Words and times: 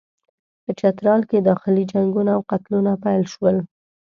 په 0.63 0.71
چترال 0.79 1.21
کې 1.29 1.45
داخلي 1.49 1.83
جنګونه 1.91 2.31
او 2.37 2.41
قتلونه 2.51 2.91
پیل 3.03 3.23
شول. 3.33 3.57